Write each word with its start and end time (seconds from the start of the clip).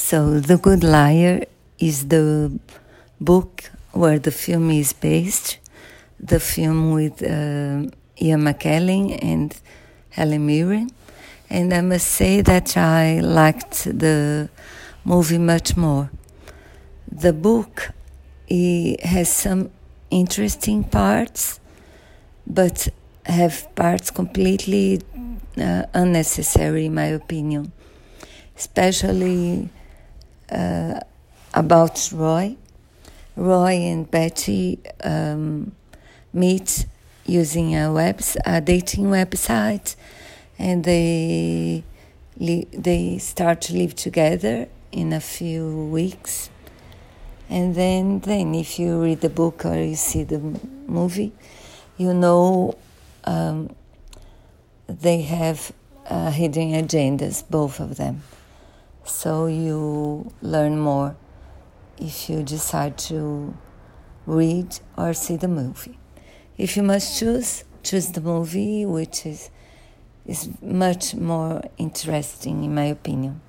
So, 0.00 0.40
The 0.40 0.56
Good 0.56 0.84
Liar 0.84 1.44
is 1.78 2.08
the 2.08 2.58
book 3.20 3.64
where 3.92 4.18
the 4.18 4.30
film 4.30 4.70
is 4.70 4.94
based, 4.94 5.58
the 6.18 6.40
film 6.40 6.92
with 6.92 7.20
uh, 7.22 7.90
Ian 8.22 8.42
McKellen 8.46 9.18
and 9.20 9.54
Helen 10.10 10.46
Mirren. 10.46 10.90
And 11.50 11.74
I 11.74 11.82
must 11.82 12.06
say 12.06 12.40
that 12.40 12.76
I 12.76 13.20
liked 13.20 13.84
the 13.84 14.48
movie 15.04 15.36
much 15.36 15.76
more. 15.76 16.10
The 17.10 17.34
book 17.34 17.90
it 18.46 19.04
has 19.04 19.28
some 19.28 19.70
interesting 20.10 20.84
parts, 20.84 21.60
but 22.46 22.88
have 23.26 23.68
parts 23.74 24.10
completely 24.10 25.02
uh, 25.58 25.82
unnecessary, 25.92 26.86
in 26.86 26.94
my 26.94 27.06
opinion, 27.06 27.72
especially 28.56 29.68
uh, 30.50 31.00
about 31.54 32.10
Roy. 32.12 32.56
Roy 33.36 33.72
and 33.72 34.10
Betty 34.10 34.80
um, 35.04 35.72
meet 36.32 36.86
using 37.24 37.76
a 37.76 37.92
web 37.92 38.20
a 38.44 38.60
dating 38.60 39.04
website, 39.04 39.94
and 40.58 40.82
they 40.82 41.84
they 42.38 43.18
start 43.18 43.60
to 43.62 43.74
live 43.74 43.94
together 43.94 44.68
in 44.92 45.12
a 45.12 45.20
few 45.20 45.88
weeks. 45.92 46.50
And 47.50 47.74
then, 47.74 48.20
then 48.20 48.54
if 48.54 48.78
you 48.78 49.02
read 49.02 49.22
the 49.22 49.30
book 49.30 49.64
or 49.64 49.74
you 49.76 49.94
see 49.94 50.22
the 50.22 50.38
movie, 50.86 51.32
you 51.96 52.12
know 52.12 52.76
um, 53.24 53.74
they 54.86 55.22
have 55.22 55.72
uh, 56.06 56.30
hidden 56.30 56.72
agendas, 56.72 57.42
both 57.48 57.80
of 57.80 57.96
them. 57.96 58.22
So 59.04 59.46
you 59.46 60.27
learn 60.48 60.78
more 60.78 61.16
if 61.98 62.30
you 62.30 62.42
decide 62.42 62.96
to 62.96 63.56
read 64.26 64.78
or 64.96 65.12
see 65.14 65.36
the 65.36 65.48
movie. 65.48 65.98
If 66.56 66.76
you 66.76 66.82
must 66.82 67.18
choose, 67.18 67.64
choose 67.82 68.12
the 68.12 68.20
movie, 68.20 68.84
which 68.84 69.26
is 69.26 69.50
is 70.26 70.50
much 70.60 71.14
more 71.14 71.62
interesting 71.78 72.62
in 72.64 72.74
my 72.74 72.84
opinion. 72.84 73.40